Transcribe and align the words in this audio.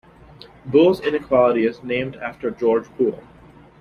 Boole's 0.65 0.99
inequality 0.99 1.63
is 1.67 1.83
named 1.83 2.15
after 2.15 2.49
George 2.49 2.87
Boole. 2.97 3.23